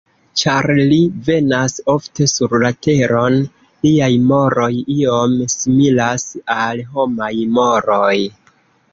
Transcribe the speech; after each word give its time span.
Ĉar 0.41 0.65
li 0.91 0.95
venas 1.25 1.73
ofte 1.93 2.25
sur 2.31 2.55
la 2.63 2.71
Teron, 2.87 3.35
liaj 3.87 4.07
moroj 4.31 4.69
iom 4.95 5.35
similas 5.55 6.25
al 6.55 6.81
homaj 6.95 7.29
moroj. 7.59 8.17